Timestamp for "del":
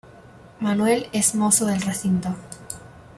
1.67-1.83